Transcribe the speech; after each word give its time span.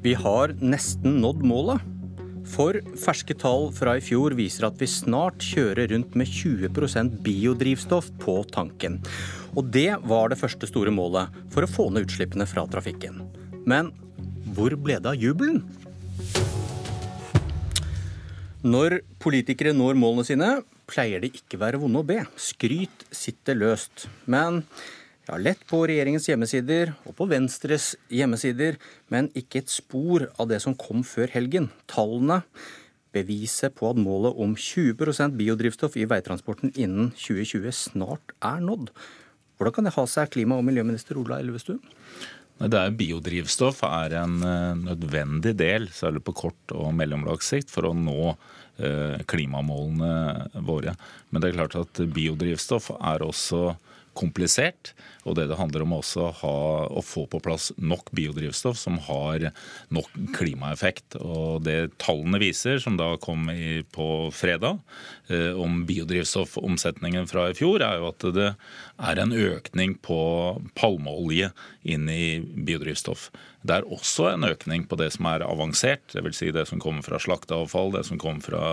Vi 0.00 0.14
har 0.16 0.54
nesten 0.64 1.18
nådd 1.20 1.42
målet. 1.44 1.82
For 2.50 2.78
ferske 2.98 3.34
tall 3.36 3.68
fra 3.76 3.98
i 3.98 4.02
fjor 4.02 4.32
viser 4.38 4.64
at 4.70 4.78
vi 4.80 4.88
snart 4.88 5.44
kjører 5.44 5.90
rundt 5.92 6.16
med 6.16 6.30
20% 6.30 7.18
biodrivstoff 7.24 8.08
på 8.22 8.38
tanken. 8.50 8.96
Og 9.52 9.68
det 9.74 9.92
var 10.08 10.32
det 10.32 10.40
første 10.40 10.66
store 10.70 10.94
målet 10.94 11.36
for 11.52 11.66
å 11.66 11.70
få 11.70 11.90
ned 11.92 12.08
utslippene 12.08 12.48
fra 12.48 12.64
trafikken. 12.72 13.20
Men 13.68 13.92
hvor 14.56 14.72
ble 14.80 14.96
det 14.96 15.12
av 15.12 15.20
jubelen? 15.20 15.60
Når 18.64 19.02
politikere 19.20 19.76
når 19.76 20.00
målene 20.00 20.24
sine, 20.26 20.50
pleier 20.90 21.20
det 21.22 21.34
ikke 21.36 21.60
være 21.60 21.78
vonde 21.80 22.00
å 22.00 22.08
be. 22.08 22.22
Skryt 22.40 23.04
sitter 23.12 23.60
løst. 23.60 24.08
Men 24.24 24.64
ja, 25.30 25.38
lett 25.38 25.62
på 25.70 25.84
regjeringens 25.86 26.26
hjemmesider 26.28 26.94
og 27.06 27.14
på 27.18 27.28
Venstres 27.30 27.92
hjemmesider, 28.10 28.78
men 29.12 29.30
ikke 29.38 29.62
et 29.62 29.72
spor 29.72 30.26
av 30.40 30.50
det 30.50 30.60
som 30.64 30.74
kom 30.78 31.04
før 31.06 31.30
helgen. 31.36 31.70
Tallene 31.90 32.42
beviset 33.14 33.74
på 33.78 33.90
at 33.90 33.98
målet 33.98 34.38
om 34.38 34.56
20% 34.58 35.36
biodrivstoff 35.38 35.96
i 35.98 36.06
veitransporten 36.10 36.74
innen 36.74 37.12
2020 37.14 37.74
snart 37.74 38.34
er 38.38 38.62
nådd. 38.64 38.90
Hvordan 39.58 39.76
kan 39.76 39.86
det 39.86 39.96
ha 39.96 40.06
seg, 40.08 40.30
klima- 40.34 40.58
og 40.58 40.66
miljøminister 40.66 41.18
Ola 41.20 41.40
Elvestuen? 41.42 41.82
Det 42.60 42.76
er 42.76 42.92
Biodrivstoff 42.92 43.78
er 43.88 44.18
en 44.20 44.42
eh, 44.44 44.74
nødvendig 44.76 45.54
del, 45.56 45.86
særlig 45.96 46.20
på 46.26 46.34
kort 46.36 46.74
og 46.76 46.90
mellomlang 46.92 47.40
sikt, 47.40 47.70
for 47.72 47.88
å 47.88 47.94
nå 47.96 48.34
eh, 48.34 49.16
klimamålene 49.30 50.60
våre. 50.66 50.92
Men 51.30 51.40
det 51.40 51.50
er 51.50 51.56
klart 51.56 51.78
at 51.80 52.02
biodrivstoff 52.12 52.90
er 52.98 53.24
også 53.24 53.70
komplisert. 54.16 54.92
Og 55.28 55.36
det 55.36 55.46
det 55.50 55.58
handler 55.58 55.84
om 55.84 55.96
også 55.98 56.30
ha, 56.40 56.54
å 56.88 57.02
få 57.04 57.26
på 57.30 57.40
plass 57.44 57.70
nok 57.76 58.10
biodrivstoff 58.16 58.78
som 58.80 58.98
har 59.06 59.50
nok 59.92 60.08
klimaeffekt. 60.36 61.18
Og 61.20 61.62
det 61.66 61.92
tallene 62.02 62.40
viser, 62.42 62.80
som 62.82 62.96
da 63.00 63.12
kom 63.22 63.50
i, 63.52 63.82
på 63.84 64.30
fredag, 64.34 64.80
eh, 65.28 65.52
om 65.52 65.82
biodrivstoffomsetningen 65.88 67.28
fra 67.30 67.50
i 67.50 67.58
fjor, 67.58 67.84
er 67.84 68.00
jo 68.00 68.10
at 68.10 68.28
det 68.36 68.50
er 69.10 69.22
en 69.22 69.36
økning 69.36 69.96
på 70.02 70.20
palmeolje 70.78 71.52
inn 71.90 72.08
i 72.10 72.40
biodrivstoff. 72.40 73.28
Det 73.60 73.76
er 73.76 73.88
også 73.92 74.30
en 74.30 74.46
økning 74.48 74.86
på 74.88 74.96
det 74.96 75.10
som 75.16 75.26
er 75.28 75.44
avansert, 75.44 76.06
dvs. 76.14 76.38
Si 76.38 76.48
det 76.54 76.64
som 76.70 76.80
kommer 76.80 77.04
fra 77.04 77.20
slakteavfall, 77.20 77.92
det 77.98 78.06
som 78.08 78.20
kommer 78.20 78.44
fra 78.44 78.64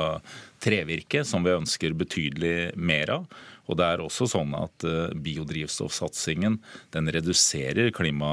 trevirke, 0.64 1.26
som 1.28 1.44
vi 1.44 1.56
ønsker 1.58 1.98
betydelig 1.98 2.72
mer 2.80 3.12
av. 3.20 3.28
Og 3.68 3.76
det 3.76 3.84
er 3.84 4.00
også 4.00 4.30
sånn 4.32 4.54
at 4.56 4.86
eh, 4.88 5.12
biodrivstoffsatsingen 5.24 6.56
den 6.96 7.12
reduserer 7.12 7.92
klima, 7.96 8.32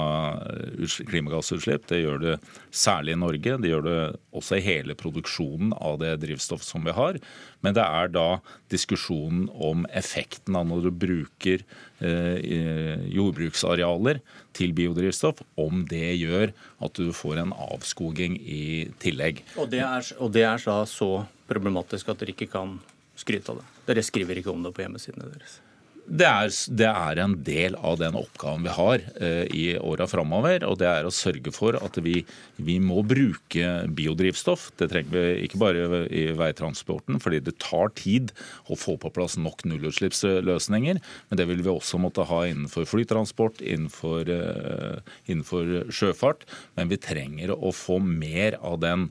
klimagassutslipp. 1.11 1.89
Det 1.91 2.05
gjør 2.05 2.23
det 2.23 2.37
særlig 2.71 3.17
i 3.17 3.23
Norge. 3.25 3.57
Det 3.59 3.73
gjør 3.73 3.87
det 3.89 3.99
også 4.35 4.61
i 4.61 4.67
hele 4.69 4.95
produksjonen 4.99 5.75
av 5.75 5.99
det 6.03 6.15
drivstoff 6.23 6.63
som 6.63 6.87
vi 6.87 6.95
har. 6.95 7.19
Men 7.65 7.77
det 7.77 7.85
er 7.85 8.11
da 8.13 8.29
diskusjonen 8.73 9.49
om 9.53 9.87
effekten 9.97 10.57
av 10.59 10.69
når 10.69 10.87
du 10.87 10.91
bruker 11.05 11.65
eh, 12.05 13.05
jordbruksarealer 13.09 14.21
til 14.57 14.75
biodrivstoff, 14.77 15.41
om 15.57 15.87
det 15.89 16.15
gjør 16.21 16.53
at 16.85 17.01
du 17.01 17.09
får 17.17 17.41
en 17.43 17.55
avskoging 17.57 18.37
i 18.39 18.91
tillegg. 19.03 19.41
Og 19.57 19.71
det 19.73 19.81
er, 19.87 20.11
og 20.21 20.35
det 20.37 20.45
er 20.49 20.67
da 20.69 20.83
så 20.89 21.13
problematisk 21.49 22.13
at 22.13 22.21
dere 22.21 22.37
ikke 22.37 22.53
kan 22.53 22.79
skryte 23.19 23.53
av 23.53 23.63
det. 23.63 23.71
Dere 23.89 24.05
skriver 24.05 24.41
ikke 24.41 24.53
om 24.53 24.65
det 24.65 24.75
på 24.77 24.85
hjemmesidene 24.85 25.33
deres. 25.33 25.61
Det 26.05 26.27
er, 26.29 26.51
det 26.77 26.89
er, 26.91 27.19
en 27.23 27.35
del 27.47 27.77
av 27.81 27.97
den 27.97 28.17
oppgaven 28.19 28.67
vi 28.67 28.73
har 28.77 29.05
eh, 29.25 29.47
i 29.57 29.65
åra 29.81 30.05
framover. 30.11 30.67
Og 30.69 30.77
det 30.83 30.89
er 30.91 31.09
å 31.09 31.13
sørge 31.15 31.53
for 31.55 31.79
at 31.79 31.97
vi, 32.05 32.19
vi, 32.61 32.77
må 32.77 33.01
bruke 33.09 33.71
biodrivstoff. 33.97 34.69
Det 34.77 34.91
trenger 34.93 35.15
vi 35.15 35.47
ikke 35.47 35.61
bare 35.63 36.03
i 36.13 36.27
veitransporten, 36.37 37.21
fordi 37.25 37.41
det 37.47 37.57
tar 37.63 37.95
tid 37.97 38.35
å 38.69 38.77
få 38.77 38.99
på 39.01 39.13
plass 39.17 39.39
nok 39.41 39.65
nullutslippsløsninger. 39.71 41.01
Men 41.31 41.41
det 41.41 41.49
vil 41.49 41.65
vi 41.65 41.73
også 41.73 42.01
måtte 42.03 42.29
ha 42.29 42.45
innenfor 42.51 42.89
flytransport, 42.91 43.65
innenfor, 43.65 44.29
eh, 44.29 45.15
innenfor 45.25 45.89
sjøfart. 45.89 46.45
Men 46.77 46.93
vi 46.93 47.01
trenger 47.01 47.57
å 47.57 47.73
få 47.73 47.97
mer 48.05 48.61
av 48.61 48.83
den 48.85 49.09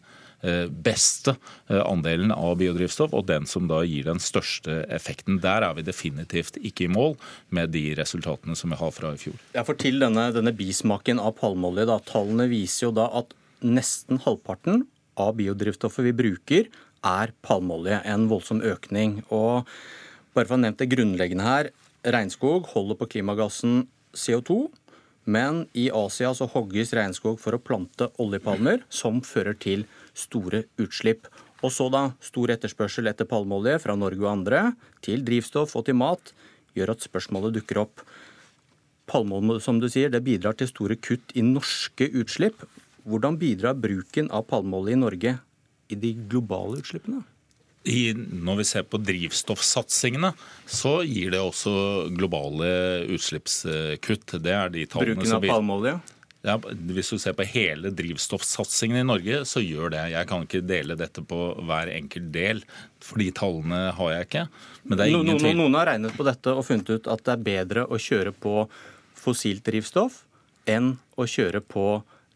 beste 0.68 1.36
eh, 1.70 1.80
andelen 1.80 2.34
av 2.36 2.58
biodrivstoff, 2.60 3.14
og 3.16 3.28
den 3.30 3.48
som 3.50 3.70
da 3.72 3.82
gir 3.88 4.08
den 4.10 4.22
største 4.24 4.82
effekten. 4.94 5.40
Der 5.44 5.64
er 5.64 5.78
vi 5.78 5.86
definitivt 5.88 6.60
ikke 6.60 6.88
i 6.88 6.92
mål 6.92 7.16
med 7.56 7.72
de 7.76 7.86
resultatene 8.00 8.58
som 8.60 8.74
vi 8.74 8.80
har 8.82 8.92
fra 8.96 9.14
i 9.16 9.22
fjor. 9.22 9.40
Ja, 9.56 9.64
for 9.64 9.80
Til 9.80 10.00
denne, 10.04 10.30
denne 10.36 10.54
bismaken 10.56 11.20
av 11.20 11.38
palmeolje, 11.40 11.88
da, 11.90 12.00
tallene 12.08 12.50
viser 12.52 12.90
jo 12.90 12.94
da 12.96 13.10
at 13.22 13.34
nesten 13.64 14.20
halvparten 14.24 14.84
av 15.20 15.36
biodrivstoffet 15.40 16.10
vi 16.10 16.16
bruker, 16.16 16.70
er 17.04 17.34
palmeolje. 17.44 18.02
En 18.08 18.30
voldsom 18.32 18.62
økning. 18.64 19.22
Og 19.30 19.68
bare 20.34 20.46
for 20.48 20.56
å 20.56 20.58
ha 20.58 20.64
nevnt 20.66 20.80
det 20.82 20.92
grunnleggende 20.94 21.48
her, 21.48 21.74
regnskog 22.04 22.72
holder 22.74 23.00
på 23.00 23.10
klimagassen 23.16 23.86
CO2. 24.16 24.66
Men 25.24 25.64
i 25.78 25.88
Asia 25.96 26.34
så 26.36 26.48
hogges 26.52 26.92
regnskog 26.96 27.40
for 27.40 27.56
å 27.56 27.62
plante 27.64 28.10
oljepalmer, 28.20 28.84
som 28.92 29.22
fører 29.24 29.56
til 29.56 29.86
store 30.18 30.64
utslipp. 30.82 31.28
Og 31.64 31.72
så 31.72 31.88
da 31.92 32.10
stor 32.24 32.52
etterspørsel 32.54 33.08
etter 33.12 33.28
palmeolje 33.30 33.78
fra 33.84 33.96
Norge 33.96 34.26
og 34.26 34.32
andre 34.34 34.64
til 35.06 35.24
drivstoff 35.26 35.78
og 35.80 35.88
til 35.88 35.98
mat 36.00 36.34
gjør 36.78 36.94
at 36.96 37.06
spørsmålet 37.06 37.56
dukker 37.60 37.84
opp. 37.86 38.04
Palmeolje 39.10 39.62
som 39.64 39.80
du 39.80 39.90
sier, 39.92 40.12
det 40.12 40.24
bidrar 40.26 40.58
til 40.60 40.70
store 40.72 40.98
kutt 41.00 41.36
i 41.36 41.44
norske 41.46 42.10
utslipp. 42.20 42.66
Hvordan 43.08 43.38
bidrar 43.40 43.78
bruken 43.80 44.30
av 44.32 44.48
palmeolje 44.50 44.96
i 44.96 45.04
Norge 45.04 45.38
i 45.92 46.00
de 46.00 46.14
globale 46.32 46.80
utslippene? 46.84 47.24
I, 47.84 48.14
når 48.16 48.62
vi 48.62 48.66
ser 48.68 48.86
på 48.88 49.00
drivstoffsatsingene, 49.04 50.30
så 50.72 51.02
gir 51.04 51.34
det 51.34 51.42
også 51.44 51.74
globale 52.16 52.70
utslippskutt. 53.12 54.38
Det 54.40 54.54
er 54.56 54.72
de 54.72 54.86
tallene 54.88 55.20
Bruken 55.20 55.36
av 55.36 55.48
palmeolje? 55.52 55.98
Ja, 56.44 56.58
hvis 56.60 57.08
du 57.14 57.20
ser 57.24 57.36
på 57.38 57.46
hele 57.48 57.88
drivstoffsatsingen 57.96 59.00
i 59.00 59.06
Norge, 59.08 59.38
så 59.48 59.62
gjør 59.64 59.94
det. 59.94 60.02
Jeg 60.12 60.28
kan 60.28 60.44
ikke 60.44 60.60
dele 60.68 60.98
dette 61.00 61.24
på 61.24 61.38
hver 61.64 61.92
enkelt 61.94 62.34
del, 62.36 62.60
for 63.00 63.24
de 63.24 63.30
tallene 63.32 63.80
har 63.96 64.12
jeg 64.12 64.28
ikke. 64.28 64.44
Men 64.84 65.00
det 65.00 65.06
er 65.06 65.14
ingen 65.14 65.40
tvil. 65.40 65.56
Noen 65.62 65.78
har 65.80 65.88
regnet 65.94 66.18
på 66.18 66.26
dette 66.28 66.52
og 66.52 66.66
funnet 66.68 66.92
ut 66.92 67.08
at 67.14 67.24
det 67.24 67.38
er 67.38 67.46
bedre 67.48 67.86
å 67.88 68.00
kjøre 68.02 68.36
på 68.36 68.66
fossilt 69.24 69.64
drivstoff 69.70 70.26
enn 70.68 70.98
å 71.16 71.28
kjøre 71.30 71.64
på 71.64 71.88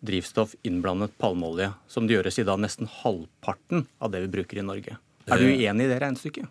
drivstoff 0.07 0.55
innblandet 0.67 1.11
palmeolje, 1.19 1.73
som 1.91 2.07
det 2.07 2.15
gjøres 2.15 2.39
i 2.39 2.45
da 2.47 2.55
nesten 2.59 2.87
halvparten 3.01 3.89
av 3.99 4.13
det 4.13 4.23
vi 4.23 4.33
bruker 4.37 4.61
i 4.61 4.65
Norge. 4.65 4.95
Er 5.27 5.41
du 5.41 5.49
uenig 5.49 5.83
i 5.83 5.91
det 5.91 5.99
regnestykket? 5.99 6.47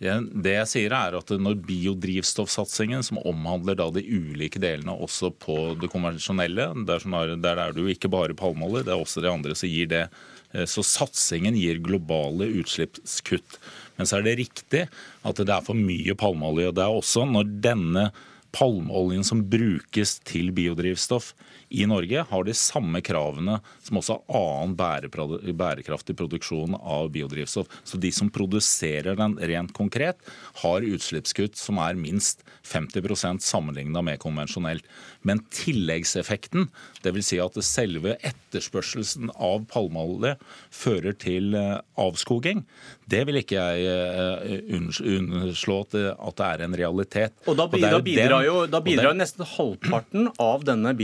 Det 0.00 0.52
jeg 0.54 0.68
sier 0.70 0.94
er 0.96 1.12
at 1.18 1.32
Når 1.36 1.58
biodrivstoffsatsingen, 1.68 3.02
som 3.04 3.20
omhandler 3.20 3.76
da 3.76 3.90
de 3.92 4.00
ulike 4.00 4.60
delene 4.62 4.94
også 4.96 5.28
på 5.36 5.74
det 5.80 5.90
konvensjonelle, 5.92 6.70
er, 6.72 7.34
der 7.36 7.60
er 7.60 7.74
det 7.76 7.84
jo 7.84 7.92
ikke 7.92 8.08
bare 8.12 8.36
palmeolje, 8.36 8.86
det 8.88 8.94
er 8.94 9.02
også 9.02 9.20
de 9.20 9.28
andre 9.28 9.56
som 9.58 9.68
gir 9.68 9.90
det. 9.92 10.06
Eh, 10.54 10.64
så 10.64 10.84
satsingen 10.86 11.58
gir 11.58 11.82
globale 11.84 12.48
utslippskutt. 12.62 13.60
Men 13.98 14.08
så 14.08 14.18
er 14.18 14.24
det 14.24 14.38
riktig 14.40 14.86
at 14.88 15.36
det 15.44 15.52
er 15.52 15.66
for 15.66 15.76
mye 15.76 16.16
palmeolje. 16.16 16.72
Det 16.72 16.86
er 16.86 16.96
også 16.96 17.26
når 17.28 17.52
denne 17.60 18.08
palmeoljen 18.56 19.26
som 19.26 19.44
brukes 19.52 20.16
til 20.26 20.48
biodrivstoff, 20.56 21.34
i 21.70 21.86
Norge 21.86 22.24
har 22.28 22.46
de 22.46 22.54
samme 22.56 23.00
kravene 23.04 23.58
som 23.82 24.00
også 24.00 24.18
annen 24.26 24.74
bærekraftig 24.76 26.16
produksjon 26.18 26.76
av 26.76 27.10
biodrivstoff. 27.14 27.70
Så 27.84 28.00
de 28.00 28.10
som 28.14 28.30
produserer 28.32 29.18
den 29.18 29.36
rent 29.38 29.74
konkret, 29.76 30.18
har 30.62 30.86
utslippskutt 30.86 31.58
som 31.58 31.80
er 31.82 31.98
minst 31.98 32.44
50% 32.66 33.44
sammenlignet 33.44 34.04
med 34.06 34.20
konvensjonelt. 34.22 34.86
Men 35.22 35.44
tilleggseffekten, 35.54 36.68
dvs. 37.04 37.30
Si 37.30 37.38
at 37.38 37.58
selve 37.62 38.16
etterspørselsen 38.26 39.30
av 39.36 39.66
palmeolje 39.70 40.34
fører 40.74 41.14
til 41.20 41.54
eh, 41.54 41.76
avskoging, 42.00 42.64
det 43.10 43.22
vil 43.28 43.40
ikke 43.40 43.60
jeg 43.60 44.62
unnslå 44.74 45.20
underslå 45.20 45.80
at 45.82 46.36
det 46.38 46.46
er 46.46 46.64
en 46.64 46.76
realitet. 46.76 47.34
Og 47.46 47.56
Da 47.58 47.66
bidrar, 47.70 47.96
og 47.98 48.04
bidrar 48.06 48.44
jo 48.46 48.56
da 48.70 48.80
bidrar 48.84 49.16
nesten 49.16 49.46
halvparten 49.46 50.30
av 50.40 50.64
denne 50.66 50.94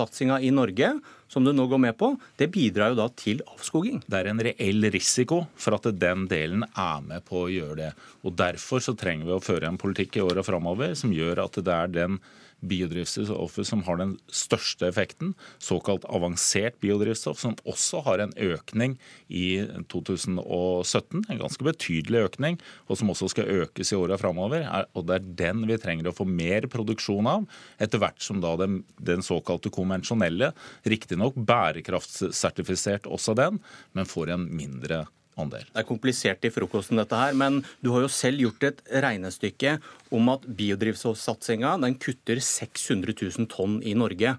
biodrivstoffsatsinga 0.00 0.40
i 0.40 0.50
Norge 0.50 1.00
som 1.28 1.44
du 1.44 1.52
nå 1.52 1.66
går 1.66 1.78
med 1.78 1.96
på, 1.98 2.16
det 2.36 2.50
bidrar 2.50 2.90
jo 2.90 2.98
da 2.98 3.08
til 3.14 3.42
avskoging. 3.46 4.02
Det 4.06 4.18
er 4.18 4.30
en 4.30 4.40
reell 4.42 4.90
risiko 4.90 5.46
for 5.56 5.76
at 5.76 5.86
den 5.94 6.26
delen 6.28 6.64
er 6.74 7.00
med 7.06 7.24
på 7.24 7.44
å 7.44 7.50
gjøre 7.50 7.76
det. 7.76 7.90
Og 8.24 8.34
Derfor 8.34 8.80
så 8.80 8.96
trenger 8.98 9.26
vi 9.26 9.36
å 9.36 9.42
føre 9.42 9.68
en 9.68 9.78
politikk 9.78 10.16
i 10.16 10.24
åra 10.24 10.42
framover 10.42 10.94
som 10.94 11.12
gjør 11.12 11.44
at 11.44 11.60
det 11.62 11.74
er 11.74 11.92
den 11.92 12.18
biodrivstoffet 12.60 13.66
som 13.66 13.82
har 13.86 14.00
den 14.00 14.14
største 14.32 14.88
effekten, 14.90 15.34
såkalt 15.62 16.04
avansert 16.12 16.78
biodrivstoff, 16.82 17.40
som 17.40 17.56
også 17.68 18.02
har 18.06 18.22
en 18.24 18.34
økning 18.36 18.96
i 19.28 19.62
2017, 19.92 21.24
en 21.28 21.40
ganske 21.40 21.66
betydelig 21.66 22.24
økning, 22.28 22.58
og 22.88 23.00
som 23.00 23.12
også 23.12 23.30
skal 23.34 23.50
økes 23.64 23.92
i 23.92 23.98
åra 23.98 24.18
framover. 24.20 24.66
Og 24.94 25.06
det 25.08 25.18
er 25.18 25.30
den 25.44 25.64
vi 25.70 25.78
trenger 25.80 26.10
å 26.10 26.16
få 26.16 26.26
mer 26.28 26.68
produksjon 26.70 27.30
av, 27.30 27.46
etter 27.80 28.02
hvert 28.02 28.20
som 28.24 28.42
da 28.42 28.56
den, 28.60 28.82
den 29.00 29.24
såkalte 29.24 29.72
konvensjonelle, 29.74 30.52
riktignok 30.88 31.38
bærekraftsertifisert 31.38 33.08
også 33.10 33.36
den, 33.38 33.62
men 33.96 34.08
får 34.08 34.34
en 34.36 34.50
mindre 34.50 35.04
andel. 35.40 35.66
Det 35.68 35.82
er 35.82 35.88
komplisert 35.88 36.46
i 36.46 36.52
frokosten, 36.54 37.00
dette 37.00 37.18
her, 37.18 37.36
men 37.38 37.60
du 37.84 37.92
har 37.94 38.04
jo 38.04 38.10
selv 38.12 38.42
gjort 38.44 38.66
et 38.70 38.82
regnestykke 39.04 39.78
om 40.16 40.32
at 40.34 40.46
biodrivstoffsatsinga 40.46 41.76
kutter 42.02 42.42
600 42.44 43.16
000 43.22 43.50
tonn 43.50 43.80
i 43.82 43.96
Norge. 43.98 44.36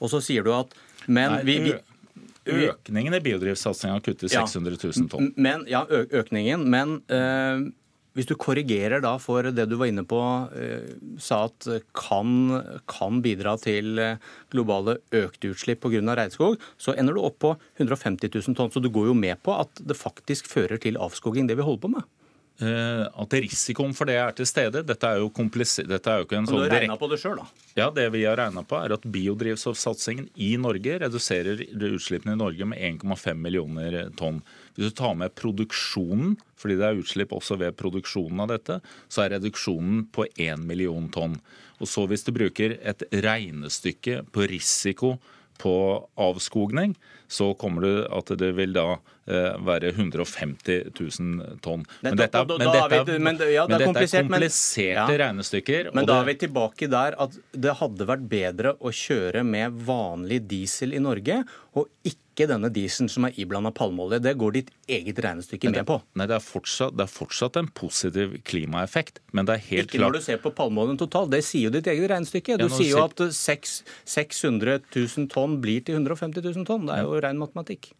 Og 0.00 0.12
så 0.12 0.22
sier 0.24 0.46
du 0.46 0.52
at 0.56 0.74
men 1.08 1.32
Nei, 1.32 1.44
vi, 1.46 1.60
vi 1.70 1.78
Økningen 2.50 3.14
i 3.14 3.20
biodrivstoffsatsinga 3.22 4.00
kutter 4.04 4.30
600 4.32 4.78
000 4.82 5.10
tonn. 5.12 5.28
Men, 5.36 5.66
ja, 5.70 5.84
økningen, 5.88 6.64
men 6.72 6.96
øh, 7.12 7.68
hvis 8.16 8.28
du 8.28 8.34
korrigerer 8.38 9.02
da 9.04 9.14
for 9.22 9.46
det 9.54 9.66
du 9.70 9.76
var 9.80 9.90
inne 9.90 10.04
på, 10.08 10.20
øh, 10.56 10.92
sa 11.20 11.44
at 11.48 11.68
kan, 11.96 12.32
kan, 12.90 13.20
bidra 13.24 13.56
til 13.60 14.00
eh, 14.02 14.30
globale 14.52 14.98
økte 15.14 15.52
utslipp 15.54 15.84
pga. 15.84 16.02
regnskog, 16.18 16.58
så 16.78 16.96
ender 16.98 17.14
du 17.14 17.22
opp 17.22 17.38
på 17.42 17.54
150 17.78 18.30
000 18.34 18.56
tonn. 18.58 18.72
Så 18.72 18.82
du 18.82 18.90
går 18.90 19.10
jo 19.10 19.14
med 19.14 19.38
på 19.42 19.54
at 19.54 19.82
det 19.84 19.98
faktisk 19.98 20.50
fører 20.50 20.80
til 20.82 20.98
avskoging, 20.98 21.46
det 21.46 21.58
vi 21.58 21.66
holder 21.66 21.84
på 21.86 21.94
med. 21.96 22.08
Eh, 22.60 23.06
at 23.22 23.34
risikoen 23.40 23.94
for 23.96 24.10
det 24.10 24.18
er 24.20 24.34
til 24.36 24.48
stede. 24.48 24.82
Dette 24.84 25.08
er 25.08 25.22
jo, 25.22 25.30
dette 25.32 26.12
er 26.12 26.20
jo 26.20 26.26
ikke 26.26 26.40
en 26.42 26.48
sånn 26.50 26.66
regna 26.68 26.96
på 27.00 27.08
det 27.08 27.16
sjøl, 27.22 27.38
da? 27.40 27.46
Ja, 27.78 27.86
det 27.94 28.04
vi 28.12 28.26
har 28.28 28.36
regna 28.36 28.60
på, 28.68 28.76
er 28.76 28.92
at 28.92 29.06
biodrivstoffsatsingen 29.08 30.28
i 30.36 30.50
Norge 30.60 30.98
reduserer 31.00 31.62
utslippene 31.64 32.36
i 32.36 32.40
Norge 32.40 32.68
med 32.68 33.00
1,5 33.00 33.40
millioner 33.40 33.96
tonn. 34.20 34.42
Hvis 34.76 34.92
du 34.92 34.98
tar 35.00 35.16
med 35.16 35.32
produksjonen, 35.40 36.36
fordi 36.60 36.76
det 36.76 36.88
er 36.90 37.00
utslipp 37.00 37.32
også 37.32 37.56
ved 37.62 37.78
produksjonen 37.80 38.44
av 38.44 38.52
dette, 38.52 38.80
så 39.08 39.24
er 39.24 39.38
reduksjonen 39.38 40.04
på 40.12 40.28
1 40.36 40.60
million 40.68 41.08
tonn. 41.14 41.38
Og 41.80 41.88
så 41.88 42.04
hvis 42.10 42.26
du 42.26 42.34
bruker 42.36 42.76
et 42.76 43.06
regnestykke 43.24 44.26
på 44.34 44.50
risiko 44.52 45.14
på 45.60 45.74
avskogning, 46.20 46.92
så 47.30 47.54
kommer 47.56 47.84
du 47.84 47.92
at 48.12 48.32
det 48.40 48.52
vil 48.58 48.76
da 48.76 48.98
være 49.66 49.92
150 49.94 50.90
000 50.98 51.58
tonn. 51.64 51.84
Men 52.04 52.18
dette, 52.18 52.44
men 52.50 52.72
dette, 52.74 53.18
men 53.18 53.38
dette 53.40 54.06
er 54.06 54.24
kompliserte 54.26 55.18
regnestykker. 55.22 55.92
Men 55.96 56.08
da 56.08 56.20
er 56.20 56.30
vi 56.30 56.38
tilbake 56.46 56.90
der 56.90 57.16
at 57.20 57.36
det 57.52 57.76
hadde 57.80 58.08
vært 58.08 58.26
bedre 58.30 58.74
å 58.80 58.92
kjøre 58.94 59.44
med 59.46 59.78
vanlig 59.86 60.42
diesel 60.50 60.96
i 60.96 61.02
Norge, 61.02 61.42
og 61.78 61.86
ikke 62.06 62.46
denne 62.50 62.70
dieselen 62.72 63.10
som 63.12 63.26
er 63.28 63.36
iblanda 63.38 63.70
palmeolje. 63.74 64.20
Det 64.24 64.32
går 64.40 64.56
ditt 64.56 64.72
eget 64.90 65.20
regnestykke 65.22 65.70
med 65.74 65.86
på. 65.86 66.00
Nei, 66.18 66.26
det 66.30 66.38
er, 66.38 66.44
fortsatt, 66.44 66.96
det 66.98 67.04
er, 67.04 67.12
fortsatt, 67.12 67.58
en 67.60 67.70
positiv 67.76 68.34
klimaeffekt, 68.48 69.20
men 69.36 69.48
det 69.48 69.58
er 69.58 69.64
helt 69.68 69.90
ikke 69.90 70.00
klart 70.00 70.00
Ikke 70.00 70.04
når 70.06 70.18
du 70.18 70.26
ser 70.26 70.42
på 70.42 70.54
palmeoljen 70.56 71.00
totalt. 71.00 71.30
Det 71.34 71.42
sier 71.46 71.68
jo 71.68 71.74
ditt 71.76 71.90
eget 71.90 72.10
regnestykke. 72.10 72.58
Du 72.60 72.66
ja, 72.66 72.72
sier 72.74 72.94
jo 72.96 73.06
at 73.06 73.24
600 73.30 74.80
000 74.88 75.30
tonn 75.30 75.60
blir 75.62 75.84
til 75.86 76.00
150 76.00 76.42
000 76.42 76.68
tonn. 76.68 76.88
Det 76.88 76.98
er 76.98 77.06
jo 77.06 77.22
ren 77.22 77.40
matematikk. 77.40 77.92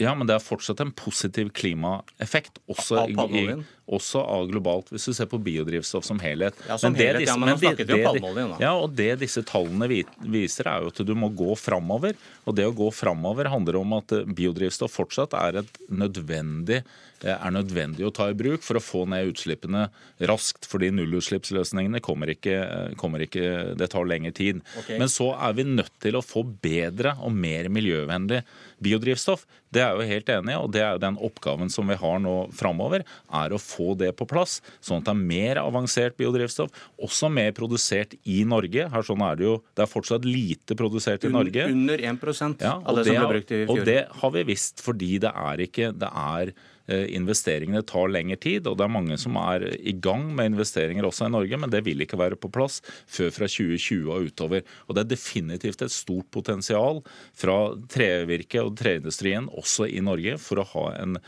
Ja, 0.00 0.14
men 0.16 0.28
det 0.28 0.38
er 0.38 0.42
fortsatt 0.42 0.80
en 0.80 0.92
positiv 0.96 1.50
klimaeffekt, 1.56 2.62
også, 2.72 3.04
i, 3.12 3.44
også 3.90 4.22
av 4.22 4.46
globalt, 4.50 4.90
hvis 4.94 5.08
du 5.10 5.14
ser 5.16 5.28
på 5.30 5.40
biodrivstoff 5.42 6.06
som 6.06 6.20
helhet. 6.22 6.56
Ja, 6.68 6.78
som 6.78 6.92
men 6.94 7.00
helhet, 7.00 7.24
disse, 7.24 7.34
ja, 7.34 7.40
men 7.40 7.52
nå 7.52 7.58
snakket 7.58 7.90
vi 7.90 7.98
om 7.98 8.06
palmeoljen, 8.06 8.54
da. 8.54 8.58
Ja, 8.62 8.72
og 8.78 8.94
det 8.98 9.10
disse 9.24 9.42
tallene 9.46 9.88
viser, 9.90 10.70
er 10.70 10.84
jo 10.84 10.92
at 10.92 11.02
du 11.06 11.14
må 11.18 11.30
gå 11.34 11.54
framover. 11.58 12.18
Og 12.46 12.56
det 12.56 12.68
å 12.68 12.74
gå 12.76 12.90
framover 12.94 13.50
handler 13.50 13.80
om 13.80 13.96
at 13.98 14.14
eh, 14.16 14.26
biodrivstoff 14.26 14.94
fortsatt 15.00 15.34
er, 15.38 15.62
nødvendig, 15.90 16.80
eh, 17.24 17.34
er 17.34 17.54
nødvendig 17.54 18.06
å 18.06 18.12
ta 18.14 18.30
i 18.30 18.36
bruk 18.38 18.64
for 18.66 18.78
å 18.78 18.84
få 18.84 19.04
ned 19.10 19.32
utslippene 19.32 19.88
raskt. 20.30 20.68
Fordi 20.70 20.92
nullutslippsløsningene 20.94 22.02
kommer 22.04 22.32
ikke, 22.34 22.58
eh, 22.60 22.96
kommer 23.00 23.26
ikke 23.26 23.48
Det 23.80 23.90
tar 23.90 24.06
lengre 24.06 24.32
tid. 24.34 24.60
Okay. 24.78 24.98
Men 24.98 25.10
så 25.10 25.32
er 25.34 25.54
vi 25.58 25.66
nødt 25.66 25.94
til 26.02 26.18
å 26.18 26.24
få 26.24 26.44
bedre 26.62 27.16
og 27.24 27.32
mer 27.34 27.70
miljøvennlig 27.72 28.44
biodrivstoff. 28.82 29.46
Det 29.70 29.82
er 29.82 29.92
jeg 29.92 30.00
jo 30.00 30.10
helt 30.10 30.30
enig 30.34 30.52
i, 30.52 30.58
og 30.58 30.72
det 30.74 30.82
er 30.82 30.94
jo 30.96 31.02
den 31.04 31.18
oppgaven 31.22 31.70
som 31.70 31.90
vi 31.90 31.96
har 32.00 32.18
nå 32.22 32.34
framover, 32.58 33.04
er 33.40 33.54
å 33.54 33.60
få 33.62 33.79
det 34.00 34.12
på 34.18 34.26
plass. 34.30 34.58
Sånn 34.84 35.00
at 35.00 35.08
det 35.08 35.14
er 35.14 35.22
mer 35.34 35.62
avansert 35.62 36.16
biodrivstoff, 36.20 36.72
også 37.00 37.30
mer 37.32 37.54
produsert 37.56 38.16
i 38.24 38.42
Norge. 38.48 38.88
Her 38.92 39.06
sånn 39.06 39.24
er 39.26 39.38
Det 39.40 39.46
jo, 39.46 39.54
det 39.76 39.86
er 39.86 39.90
fortsatt 39.90 40.26
lite 40.28 40.76
produsert 40.78 41.24
i 41.24 41.32
Norge. 41.32 41.68
Under 41.70 41.98
1 41.98 42.60
ja, 42.60 42.76
av 42.78 42.96
det, 42.96 43.04
det 43.04 43.14
som 43.14 43.22
ble 43.22 43.30
brukt 43.36 43.54
i 43.54 43.62
fjor. 43.64 43.72
Og 43.74 43.88
det 43.88 44.00
har 44.22 44.36
vi 44.36 44.44
visst 44.52 44.84
fordi 44.84 45.14
det 45.22 45.32
er 45.32 45.64
ikke 45.68 45.92
det 45.96 46.10
er 46.10 46.54
Eh, 46.90 47.06
investeringene 47.14 47.84
tar 47.86 48.10
lengre 48.10 48.36
tid, 48.40 48.66
og 48.66 48.74
det 48.78 48.82
er 48.86 48.90
mange 48.90 49.18
som 49.20 49.36
er 49.38 49.68
i 49.78 49.92
gang 49.94 50.24
med 50.34 50.50
investeringer 50.50 51.06
også 51.06 51.28
i 51.28 51.34
Norge, 51.36 51.58
men 51.62 51.70
det 51.70 51.84
vil 51.86 52.02
ikke 52.02 52.18
være 52.18 52.38
på 52.40 52.50
plass 52.50 52.80
før 53.06 53.30
fra 53.36 53.46
2020 53.46 54.10
og 54.10 54.30
utover. 54.30 54.64
Og 54.88 54.96
Det 54.96 55.04
er 55.04 55.12
definitivt 55.12 55.82
et 55.82 55.94
stort 55.94 56.26
potensial 56.34 57.02
fra 57.34 57.76
trevirket 57.86 58.64
og 58.64 58.74
treindustrien 58.80 59.46
også 59.54 59.86
i 59.86 60.02
Norge 60.02 60.34
for 60.42 60.58
å 60.58 60.66
ha 60.72 60.86
en 60.98 61.18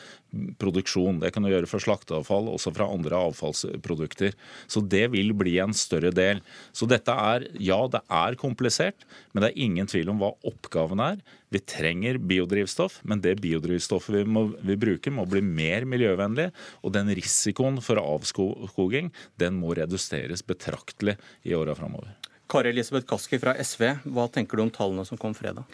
produksjon. 0.61 1.21
Det 1.23 1.33
kan 1.35 1.45
du 1.45 1.51
gjøre 1.51 1.69
for 1.71 1.83
slakteavfall, 1.83 2.49
også 2.53 2.73
fra 2.75 2.89
andre 2.91 3.19
avfallsprodukter. 3.29 4.37
Så 4.71 4.83
det 4.85 5.07
vil 5.13 5.35
bli 5.37 5.59
en 5.63 5.75
større 5.77 6.13
del. 6.15 6.41
Så 6.73 6.89
dette 6.91 7.13
er, 7.13 7.47
ja, 7.61 7.79
det 7.93 8.03
er 8.09 8.39
komplisert, 8.41 9.07
men 9.33 9.45
det 9.45 9.53
er 9.53 9.63
ingen 9.67 9.91
tvil 9.91 10.13
om 10.13 10.23
hva 10.23 10.33
oppgaven 10.49 11.03
er. 11.05 11.23
Vi 11.53 11.61
trenger 11.69 12.17
biodrivstoff, 12.17 13.01
men 13.09 13.21
det 13.25 13.37
biodrivstoffet 13.43 14.23
vi, 14.23 14.25
må, 14.25 14.47
vi 14.65 14.79
bruker 14.81 15.13
må 15.13 15.27
bli 15.29 15.45
mer 15.45 15.87
miljøvennlig. 15.89 16.49
Og 16.81 16.97
den 16.97 17.13
risikoen 17.13 17.81
for 17.85 18.01
avskoging 18.01 19.13
den 19.41 19.61
må 19.61 19.77
reduseres 19.77 20.45
betraktelig 20.47 21.19
i 21.45 21.57
åra 21.59 21.77
framover. 21.77 22.15
Kari 22.53 22.73
Elisabeth 22.73 23.09
Kaski 23.09 23.39
fra 23.41 23.55
SV, 23.57 23.85
hva 24.13 24.27
tenker 24.33 24.59
du 24.59 24.67
om 24.67 24.73
tallene 24.73 25.05
som 25.09 25.21
kom 25.21 25.37
fredag? 25.37 25.69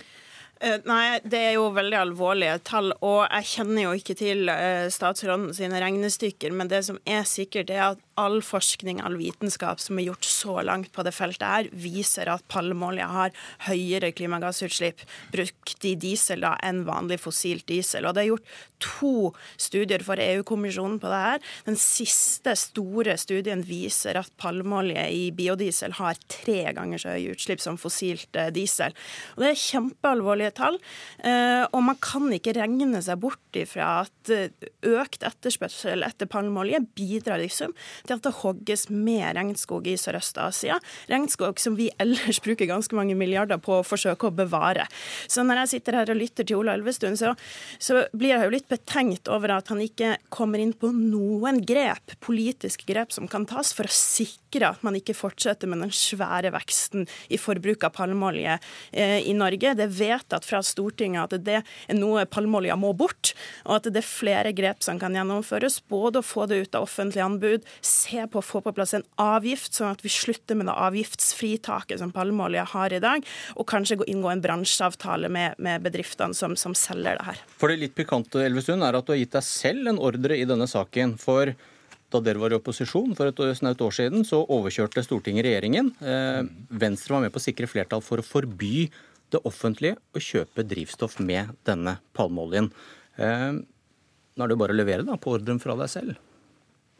Eh, 0.60 0.80
nei, 0.90 1.20
det 1.22 1.38
er 1.38 1.52
jo 1.54 1.68
veldig 1.70 1.98
alvorlige 2.00 2.56
tall, 2.66 2.90
og 2.98 3.20
jeg 3.28 3.46
kjenner 3.52 3.84
jo 3.84 3.92
ikke 3.94 4.16
til 4.18 4.50
eh, 4.50 4.88
statsråden 4.90 5.52
sine 5.54 5.78
regnestykker, 5.78 6.50
men 6.50 6.70
det 6.70 6.82
som 6.88 6.98
er 7.06 7.22
sikkert, 7.30 7.70
er 7.70 7.84
at 7.92 8.02
all 8.18 8.40
forskning, 8.42 8.98
all 9.04 9.14
vitenskap 9.20 9.78
som 9.78 10.00
er 10.00 10.08
gjort 10.08 10.26
så 10.26 10.56
langt 10.66 10.90
på 10.94 11.04
det 11.06 11.14
feltet 11.14 11.46
her, 11.46 11.68
viser 11.70 12.30
at 12.32 12.42
palmeolje 12.50 13.06
har 13.06 13.36
høyere 13.68 14.10
klimagassutslipp 14.18 15.04
brukt 15.30 15.86
i 15.86 15.94
diesel 15.94 16.42
da, 16.42 16.56
enn 16.66 16.82
vanlig 16.88 17.20
fossilt 17.22 17.68
diesel. 17.70 18.08
Og 18.08 18.16
det 18.16 18.24
er 18.24 18.30
gjort 18.32 18.56
to 18.82 19.12
studier 19.58 20.02
for 20.06 20.18
EU-kommisjonen 20.22 20.98
på 21.02 21.10
det 21.12 21.22
her. 21.22 21.46
Den 21.68 21.78
siste 21.78 22.54
store 22.58 23.14
studien 23.20 23.62
viser 23.66 24.18
at 24.18 24.34
palmeolje 24.42 25.06
i 25.14 25.24
biodiesel 25.34 25.94
har 26.00 26.18
tre 26.26 26.60
ganger 26.74 27.02
så 27.02 27.14
høye 27.14 27.36
utslipp 27.36 27.62
som 27.62 27.78
fossilt 27.78 28.38
eh, 28.38 28.50
diesel. 28.54 28.98
Og 29.36 29.44
det 29.44 29.52
er 29.52 29.62
kjempealvorlige 29.62 30.47
tall, 30.56 30.78
eh, 31.24 31.64
og 31.72 31.82
man 31.84 31.98
kan 32.02 32.28
ikke 32.34 32.56
regne 32.56 33.02
seg 33.04 33.20
bort 33.22 33.58
ifra 33.58 34.04
at 34.04 34.32
eh, 34.32 34.68
økt 34.88 35.24
etterspørsel 35.26 36.04
etter 36.06 36.30
palmeolje 36.30 36.80
bidrar 36.96 37.40
liksom 37.42 37.74
til 38.06 38.16
at 38.16 38.24
det 38.24 38.34
hogges 38.40 38.88
mer 38.92 39.34
regnskog 39.38 39.88
i 39.90 39.96
Sørøst-Asia. 40.00 40.78
Regnskog 41.10 41.60
som 41.62 41.78
vi 41.78 41.90
ellers 42.02 42.40
bruker 42.44 42.70
ganske 42.70 42.96
mange 42.98 43.16
milliarder 43.18 43.60
på 43.62 43.78
å 43.78 43.86
forsøke 43.86 44.28
å 44.28 44.34
bevare. 44.34 44.86
Så 45.26 45.44
når 45.46 45.64
jeg 45.64 45.74
sitter 45.76 46.00
her 46.00 46.12
og 46.12 46.20
lytter 46.20 46.46
til 46.48 46.60
Ola 46.60 46.76
Elvestuen, 46.78 47.18
så, 47.18 47.34
så 47.82 48.04
blir 48.12 48.34
jeg 48.34 48.46
jo 48.46 48.54
litt 48.54 48.68
betenkt 48.70 49.30
over 49.32 49.56
at 49.58 49.72
han 49.72 49.82
ikke 49.84 50.16
kommer 50.34 50.62
inn 50.62 50.74
på 50.76 50.90
noen 50.94 51.62
grep, 51.66 52.14
politiske 52.24 52.86
grep 52.88 53.12
som 53.14 53.28
kan 53.30 53.46
tas 53.48 53.72
for 53.76 53.88
å 53.88 53.94
sikre 53.94 54.70
at 54.70 54.84
man 54.86 54.96
ikke 54.98 55.16
fortsetter 55.16 55.70
med 55.70 55.82
den 55.84 55.94
svære 55.94 56.52
veksten 56.54 57.06
i 57.32 57.38
forbruk 57.40 57.84
av 57.86 57.94
palmeolje 57.98 58.58
eh, 58.92 59.18
i 59.28 59.34
Norge. 59.36 59.74
Det 59.78 59.86
er 59.86 59.94
vedtatt 60.38 60.48
fra 60.48 60.62
Stortinget 60.62 61.32
at 61.32 61.44
det 61.44 61.62
er 61.62 61.96
noe 61.96 62.26
palmeolja 62.26 62.76
må 62.76 62.92
bort, 62.94 63.34
og 63.66 63.78
at 63.78 63.92
det 63.92 64.02
er 64.02 64.06
flere 64.06 64.52
grep 64.52 64.82
som 64.82 64.98
kan 64.98 65.14
gjennomføres. 65.14 65.80
Både 65.88 66.20
å 66.20 66.26
få 66.26 66.46
det 66.46 66.62
ut 66.62 66.74
av 66.74 66.86
offentlig 66.86 67.22
anbud, 67.22 67.64
se 67.80 68.26
på 68.26 68.38
å 68.38 68.44
få 68.44 68.62
på 68.62 68.72
plass 68.72 68.94
en 68.94 69.04
avgift, 69.18 69.74
sånn 69.74 69.92
at 69.92 70.04
vi 70.04 70.08
slutter 70.10 70.56
med 70.56 70.68
det 70.68 70.76
avgiftsfritaket 70.76 72.00
som 72.00 72.12
palmeolja 72.12 72.64
har 72.72 72.92
i 72.92 73.00
dag, 73.00 73.24
og 73.56 73.68
kanskje 73.68 73.98
gå 73.98 74.08
inngå 74.08 74.30
en 74.30 74.42
bransjeavtale 74.42 75.28
med, 75.28 75.58
med 75.58 75.82
bedriftene 75.82 76.34
som, 76.34 76.56
som, 76.56 76.74
selger 76.78 77.18
det 77.18 77.26
her. 77.26 77.40
For 77.58 77.70
det 77.70 77.80
litt 77.80 77.96
pikante 77.96 78.44
Elvestuen, 78.44 78.84
er 78.84 78.96
at 78.96 79.06
du 79.06 79.14
har 79.14 79.20
gitt 79.20 79.34
deg 79.34 79.44
selv 79.44 79.90
en 79.90 79.98
ordre 79.98 80.36
i 80.38 80.46
denne 80.48 80.68
saken. 80.70 81.16
for 81.18 81.54
da 82.08 82.20
dere 82.24 82.40
var 82.40 82.52
i 82.52 82.56
opposisjon 82.56 83.12
for 83.16 83.28
et 83.28 83.40
snaut 83.58 83.82
år 83.84 83.92
siden, 83.92 84.24
så 84.24 84.40
overkjørte 84.40 85.04
Stortinget 85.04 85.44
regjeringen. 85.44 85.90
Eh, 86.00 86.40
Venstre 86.80 87.14
var 87.14 87.26
med 87.26 87.34
på 87.34 87.40
å 87.40 87.44
sikre 87.44 87.68
flertall 87.68 88.00
for 88.04 88.22
å 88.22 88.24
forby 88.24 88.88
det 89.34 89.42
offentlige 89.48 89.98
å 90.16 90.22
kjøpe 90.22 90.64
drivstoff 90.66 91.18
med 91.20 91.52
denne 91.68 91.98
palmeoljen. 92.16 92.70
Eh, 93.18 93.52
nå 93.58 94.44
er 94.44 94.48
det 94.48 94.56
jo 94.56 94.62
bare 94.62 94.74
å 94.76 94.78
levere 94.78 95.06
da, 95.06 95.18
på 95.20 95.36
ordren 95.36 95.60
fra 95.62 95.76
deg 95.78 95.92
selv. 95.92 96.24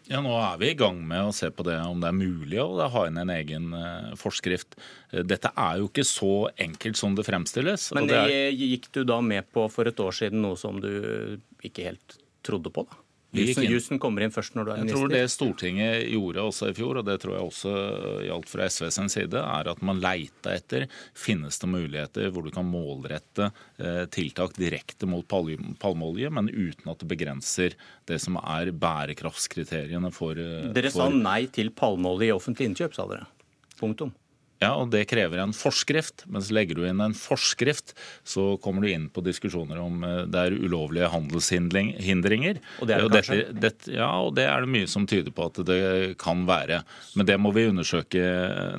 Ja, 0.09 0.23
Nå 0.25 0.33
er 0.41 0.57
vi 0.57 0.71
i 0.73 0.77
gang 0.79 1.03
med 1.05 1.27
å 1.29 1.35
se 1.37 1.51
på 1.53 1.67
det 1.67 1.77
om 1.85 1.99
det 2.01 2.09
er 2.09 2.17
mulig 2.17 2.61
å 2.63 2.87
ha 2.89 3.03
inn 3.11 3.19
en 3.21 3.33
egen 3.35 3.75
uh, 3.77 4.15
forskrift. 4.17 4.79
Eh, 5.13 5.21
dette 5.21 5.51
er 5.53 5.83
jo 5.83 5.91
ikke 5.91 6.07
så 6.09 6.49
enkelt 6.57 6.97
som 6.97 7.17
det 7.17 7.27
fremstilles. 7.29 7.91
Men 7.97 8.09
det 8.09 8.23
er... 8.23 8.57
gikk 8.57 8.89
du 8.97 9.03
da 9.09 9.21
med 9.21 9.51
på 9.53 9.67
for 9.73 9.91
et 9.91 10.01
år 10.01 10.17
siden 10.17 10.41
noe 10.47 10.57
som 10.57 10.81
du 10.81 10.89
ikke 11.61 11.91
helt 11.91 12.17
trodde 12.47 12.73
på? 12.73 12.87
da? 12.89 13.03
Jussen 13.37 13.99
kommer 14.01 14.25
inn 14.25 14.33
først 14.33 14.55
når 14.57 14.65
du 14.65 14.71
er 14.73 14.79
minister? 14.81 14.95
Jeg 14.95 14.97
tror 14.97 15.13
det 15.13 15.33
Stortinget 15.33 16.07
gjorde 16.15 16.45
også 16.49 16.71
i 16.71 16.77
fjor, 16.77 17.01
og 17.01 17.05
det 17.05 17.19
tror 17.21 17.35
jeg 17.37 17.49
også 17.51 17.73
gjaldt 18.25 18.49
fra 18.49 18.69
SV 18.73 18.87
sin 18.95 19.13
side, 19.13 19.43
er 19.43 19.69
at 19.69 19.83
man 19.85 20.01
leita 20.01 20.55
etter 20.57 20.87
finnes 21.13 21.61
det 21.61 21.69
muligheter 21.69 22.33
hvor 22.33 22.47
du 22.47 22.53
kan 22.55 22.65
målrette 22.69 23.51
eh, 23.77 24.07
tiltak 24.15 24.57
direkte 24.57 25.09
mot 25.11 25.29
palmeolje, 25.29 26.33
men 26.33 26.49
uten 26.49 26.89
at 26.89 27.05
det 27.05 27.11
begrenser 27.11 27.77
det 28.09 28.21
som 28.25 28.41
er 28.41 28.73
bærekraftskriteriene 28.73 30.13
for 30.15 30.41
eh, 30.41 30.71
Dere 30.77 30.95
sa 30.95 31.11
nei 31.13 31.43
til 31.53 31.75
palmeolje 31.77 32.31
i 32.31 32.37
offentlige 32.37 32.73
innkjøp, 32.73 32.97
sa 32.97 33.09
dere. 33.13 33.29
Punktum. 33.79 34.17
Ja, 34.59 34.73
og 34.75 34.89
det 34.91 35.05
krever 35.07 35.39
en 35.39 35.53
forskrift. 35.55 36.25
Mens 36.35 36.49
legger 36.55 36.79
du 36.79 36.83
inn 36.89 36.99
en 37.03 37.15
forskrift, 37.15 37.93
så 38.27 38.57
kommer 38.63 38.83
du 38.83 38.91
inn 38.91 39.07
på 39.15 39.23
diskusjoner 39.23 39.79
om 39.79 40.03
eh, 40.03 40.25
det 40.27 40.41
er 40.49 40.57
ulovlige 40.59 41.11
handelshindringer. 41.13 42.59
Og 42.83 42.91
det 42.91 42.97
er 42.97 43.05
det 43.05 43.21
kanskje? 43.21 43.37
Dette, 43.39 43.61
dette, 43.63 43.93
ja, 43.95 44.11
og 44.19 44.35
det 44.39 44.49
er 44.51 44.67
det 44.67 44.73
mye 44.75 44.89
som 44.91 45.07
tyder 45.09 45.35
på 45.35 45.47
at 45.47 45.63
det 45.69 45.79
kan 46.19 46.43
være. 46.49 46.81
Men 47.15 47.29
det 47.31 47.39
må 47.39 47.53
vi 47.55 47.69
undersøke 47.71 48.25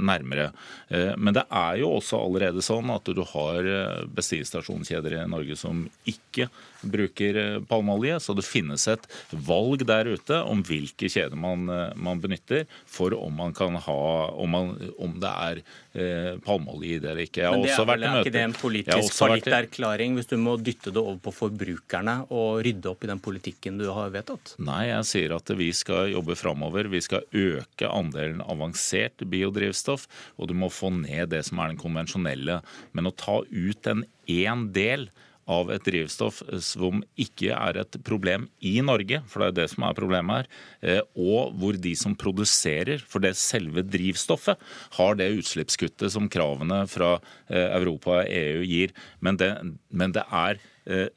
nærmere. 0.04 0.50
Eh, 0.92 1.14
men 1.16 1.38
det 1.38 1.46
er 1.48 1.80
jo 1.80 1.94
også 2.02 2.20
allerede 2.26 2.66
sånn 2.66 2.92
at 2.92 3.08
du 3.16 3.24
har 3.32 3.72
eh, 3.72 4.04
bensinstasjonskjeder 4.20 5.16
i 5.22 5.24
Norge 5.32 5.56
som 5.60 5.86
ikke 6.04 6.50
bruker 6.80 7.60
palmeolje, 7.68 8.20
så 8.24 8.36
det 8.36 8.48
finnes 8.48 8.86
et 8.92 9.08
valg 9.48 9.84
der 9.88 10.12
ute 10.12 10.44
om 10.48 10.62
hvilke 10.64 11.10
kjeder 11.12 11.40
man, 11.40 11.66
man 12.00 12.22
benytter 12.24 12.64
for 12.88 13.16
om 13.16 13.36
man 13.36 13.52
kan 13.56 13.76
ha 13.84 13.98
om, 14.32 14.56
man, 14.56 14.72
om 14.96 15.18
det 15.20 15.32
er 15.32 15.60
eh, 15.94 16.36
palmeolje 16.46 16.96
i 16.96 17.00
det 17.02 17.12
eller 17.12 17.26
ikke. 17.28 17.46
Men 17.54 17.64
det 17.66 17.74
er, 17.74 17.86
vel, 17.90 18.06
ikke 18.22 18.34
det 18.36 18.44
en 18.46 18.56
politisk 18.58 19.16
fallitterklæring 19.18 20.18
hvis 20.18 20.30
du 20.32 20.36
må 20.42 20.56
dytte 20.62 20.94
det 20.96 21.02
over 21.02 21.20
på 21.24 21.34
forbrukerne 21.36 22.16
og 22.30 22.62
rydde 22.66 22.92
opp 22.92 23.06
i 23.06 23.12
den 23.12 23.24
politikken 23.24 23.80
du 23.82 23.88
har 23.96 24.12
vedtatt? 24.14 24.56
Nei, 24.64 24.84
jeg 24.90 25.08
sier 25.12 25.38
at 25.38 25.54
vi 25.60 25.72
skal 25.76 26.14
jobbe 26.14 26.38
framover. 26.40 26.92
Vi 26.92 27.04
skal 27.06 27.26
øke 27.30 27.90
andelen 27.90 28.44
avansert 28.46 29.26
biodrivstoff, 29.30 30.08
og 30.38 30.52
du 30.52 30.58
må 30.58 30.72
få 30.74 30.92
ned 30.96 31.34
det 31.34 31.46
som 31.50 31.62
er 31.62 31.74
den 31.74 31.82
konvensjonelle. 31.82 32.62
Men 32.94 33.10
å 33.10 33.16
ta 33.16 33.42
ut 33.46 33.92
en 33.94 34.06
én 34.30 34.70
del 34.76 35.10
av 35.50 35.72
et 35.74 35.86
drivstoff 35.86 36.42
som 36.64 37.02
ikke 37.20 37.54
er 37.56 37.82
et 37.82 38.00
problem 38.06 38.48
i 38.66 38.78
Norge, 38.86 39.22
for 39.30 39.44
det 39.44 39.50
er 39.50 39.58
det 39.62 39.68
som 39.74 39.86
er 39.88 39.98
problemet 39.98 40.44
her, 40.44 40.50
eh, 40.82 41.02
og 41.18 41.56
hvor 41.60 41.80
de 41.82 41.96
som 41.98 42.16
produserer 42.20 43.02
for 43.02 43.24
det 43.26 43.36
selve 43.40 43.84
drivstoffet, 43.86 44.60
har 45.00 45.20
det 45.20 45.32
utslippskuttet 45.40 46.14
som 46.14 46.30
kravene 46.32 46.84
fra 46.92 47.16
eh, 47.50 47.70
Europa 47.80 48.20
og 48.22 48.30
EU 48.30 48.66
gir. 48.68 48.94
Men 49.26 49.40
det, 49.42 49.54
men 49.90 50.14
det 50.16 50.26
er 50.30 50.62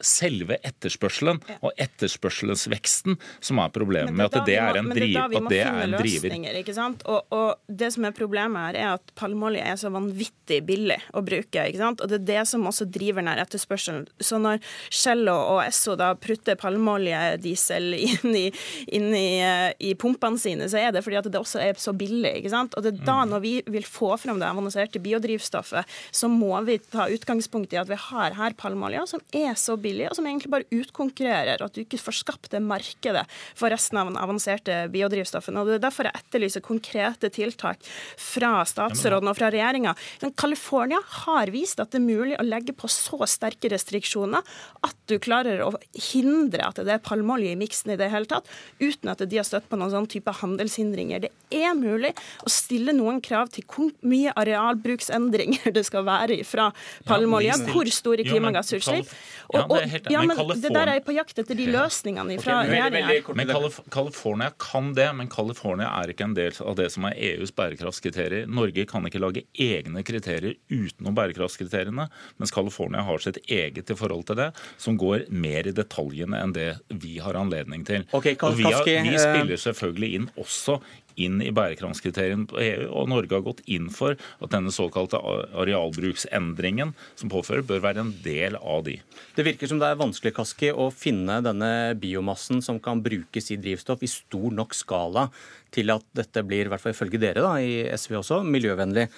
selve 0.04 0.58
etterspørselen 0.62 1.40
og 1.60 1.70
etterspørselsveksten 1.80 3.16
som 3.40 3.60
er 3.62 3.72
problemet 3.74 4.14
med 4.16 4.28
at 4.28 4.46
det 4.46 4.56
er 4.60 4.78
en, 4.80 4.90
driv, 4.92 5.16
at 5.22 5.48
det 5.50 5.60
er 5.64 5.80
en 5.86 5.96
driver. 5.96 6.36
Ikke 6.60 6.74
sant? 6.76 7.04
Og, 7.08 7.26
og, 7.34 7.60
det 7.68 7.92
som 7.94 8.06
er 8.06 8.14
problemet 8.16 8.68
her, 8.68 8.78
er 8.78 8.90
at 8.98 9.12
palmeolje 9.18 9.64
er 9.64 9.78
så 9.80 9.90
vanvittig 9.92 10.60
billig 10.66 10.98
å 11.16 11.22
bruke. 11.24 11.66
ikke 11.68 11.80
sant? 11.80 12.02
Og 12.02 12.10
det 12.10 12.20
er 12.20 12.26
det 12.28 12.44
som 12.50 12.66
også 12.68 12.86
driver 12.92 13.24
den 13.24 13.42
etterspørselen. 13.42 14.06
Så 14.22 14.40
når 14.42 14.62
Shell 14.92 15.28
og 15.32 15.62
Esso 15.64 15.96
da 15.98 16.12
prutter 16.18 16.58
palmeoljediesel 16.60 17.96
inn, 18.08 18.36
i, 18.38 18.46
inn 18.92 19.08
i, 19.16 19.26
eh, 19.44 19.68
i, 19.78 19.94
pumpene 19.98 20.40
sine, 20.40 20.68
så 20.70 20.80
er 20.80 20.94
det 20.94 21.04
fordi 21.06 21.20
at 21.20 21.30
det 21.32 21.40
også 21.40 21.62
er 21.62 21.80
så 21.80 21.94
billig. 21.96 22.34
ikke 22.40 22.52
sant? 22.52 22.76
Og 22.76 22.84
det 22.84 22.94
er 22.94 23.02
da, 23.02 23.22
mm. 23.22 23.34
når 23.34 23.44
vi 23.44 23.54
vil 23.78 23.88
få 23.88 24.14
fram 24.20 24.40
det 24.42 24.48
avanserte 24.48 25.02
biodrivstoffet, 25.02 25.98
så 26.10 26.30
må 26.30 26.54
vi 26.66 26.78
ta 26.92 27.08
utgangspunkt 27.12 27.74
i 27.74 27.80
at 27.80 27.90
vi 27.90 27.98
har 28.08 28.38
her 28.38 28.56
palmeolje 28.58 29.06
som 29.14 29.22
er 29.36 29.56
så 29.62 29.76
billig, 29.80 30.08
og 30.10 30.18
som 30.18 30.26
egentlig 30.28 30.52
bare 30.52 30.68
utkonkurrerer, 30.74 31.62
at 31.62 31.74
du 31.74 31.82
ikke 31.84 32.00
får 32.02 32.18
skapt 32.22 32.50
det 32.52 32.62
markedet 32.64 33.24
for 33.58 33.72
resten 33.72 34.00
av 34.00 34.10
den 34.10 34.18
avanserte 34.20 34.82
biodrivstoffen. 34.92 35.56
Og 35.58 35.70
Det 35.70 35.78
er 35.78 35.86
derfor 35.86 36.08
jeg 36.08 36.20
etterlyser 36.22 36.64
konkrete 36.64 37.30
tiltak 37.32 37.82
fra 38.20 38.54
statsråden 38.68 39.30
og 39.30 39.38
fra 39.38 39.50
regjeringa. 39.54 39.94
California 40.36 41.00
har 41.24 41.52
vist 41.54 41.80
at 41.82 41.92
det 41.92 42.00
er 42.00 42.06
mulig 42.06 42.38
å 42.38 42.46
legge 42.46 42.74
på 42.76 42.90
så 42.90 43.22
sterke 43.30 43.70
restriksjoner 43.72 44.42
at 44.86 44.96
du 45.10 45.18
klarer 45.22 45.62
å 45.64 45.72
hindre 46.12 46.66
at 46.66 46.80
det 46.82 46.96
er 46.96 47.02
palmeolje 47.04 47.52
i 47.52 47.58
miksen 47.58 47.94
i 47.94 47.98
det 48.00 48.10
hele 48.12 48.28
tatt, 48.30 48.48
uten 48.80 49.12
at 49.12 49.22
de 49.22 49.38
har 49.38 49.46
støtt 49.46 49.68
på 49.70 49.78
noen 49.78 49.92
sånn 49.92 50.08
type 50.10 50.32
handelshindringer. 50.40 51.26
Det 51.26 51.32
er 51.62 51.74
mulig 51.78 52.12
å 52.42 52.52
stille 52.52 52.94
noen 52.96 53.20
krav 53.24 53.52
til 53.54 53.66
hvor 53.68 53.92
mye 54.08 54.34
arealbruksendringer 54.38 55.72
det 55.76 55.84
skal 55.88 56.06
være 56.08 56.40
fra 56.48 56.70
palmeolje, 57.08 57.58
hvor 57.70 57.88
store 57.92 58.26
klimagassutslipp. 58.26 59.10
Ja, 59.52 59.62
det 59.68 59.78
er 59.82 59.90
helt, 59.92 60.10
ja, 60.12 60.22
men, 60.24 60.36
men 60.36 60.60
det 60.62 60.72
der 60.72 60.90
er 60.94 61.00
på 61.04 61.14
jakt 61.14 61.38
etter 61.42 61.58
de 61.58 61.66
løsningene 61.72 62.38
fra 62.40 62.60
okay, 62.62 62.72
regjeringa. 62.72 63.36
Men 63.36 63.52
California 63.92 64.50
kan 64.60 64.92
det, 64.96 65.08
men 65.18 65.28
California 65.32 65.90
er 66.00 66.12
ikke 66.12 66.26
en 66.30 66.36
del 66.36 66.56
av 66.64 66.78
det 66.78 66.88
som 66.94 67.06
er 67.08 67.18
EUs 67.30 67.52
bærekraftskriterier. 67.56 68.48
Norge 68.48 68.86
kan 68.88 69.06
ikke 69.08 69.20
lage 69.22 69.44
egne 69.60 70.04
kriterier 70.06 70.56
utenom 70.72 71.16
bærekraftskriteriene, 71.18 72.08
mens 72.40 72.54
California 72.54 73.04
har 73.06 73.22
sitt 73.24 73.42
eget 73.46 73.92
i 73.92 73.98
forhold 73.98 74.26
til 74.30 74.40
det, 74.40 74.48
som 74.80 74.96
går 75.00 75.26
mer 75.28 75.68
i 75.68 75.74
detaljene 75.76 76.40
enn 76.40 76.56
det 76.56 76.70
vi 77.02 77.18
har 77.22 77.36
anledning 77.38 77.84
til. 77.88 78.06
Okay, 78.16 78.38
og 78.40 78.56
vi, 78.58 78.66
har, 78.68 78.86
vi 78.86 79.18
spiller 79.20 79.60
selvfølgelig 79.60 80.12
inn 80.18 80.28
også 80.40 80.78
inn 81.20 81.40
i 81.44 81.50
bærekraftskriteriene 81.54 82.46
på 82.50 82.60
EU, 82.62 82.86
og 82.90 83.10
Norge 83.12 83.36
har 83.36 83.44
gått 83.46 83.62
inn 83.70 83.88
for 83.92 84.16
at 84.16 84.52
denne 84.54 84.72
såkalte 84.74 85.20
arealbruksendringen 85.20 86.94
som 87.18 87.32
påfører, 87.32 87.66
bør 87.66 87.82
være 87.84 88.04
en 88.04 88.14
del 88.24 88.56
av 88.60 88.84
de. 88.88 88.98
Det 89.36 89.46
virker 89.46 89.70
som 89.70 89.80
det 89.82 89.90
er 89.90 90.00
vanskelig 90.00 90.34
Kaski, 90.36 90.72
å 90.72 90.90
finne 90.94 91.40
denne 91.44 91.72
biomassen 92.00 92.62
som 92.64 92.80
kan 92.82 93.02
brukes 93.04 93.52
i 93.52 93.60
drivstoff 93.60 94.04
i 94.04 94.10
stor 94.10 94.48
nok 94.54 94.76
skala 94.76 95.28
til 95.72 95.92
at 95.94 96.06
dette 96.16 96.44
blir, 96.46 96.66
i 96.66 96.72
hvert 96.72 96.82
fall 96.84 96.96
ifølge 96.96 97.20
dere 97.22 97.44
da, 97.44 97.54
i 97.60 97.84
SV 97.96 98.20
også, 98.20 98.42
miljøvennlig. 98.46 99.08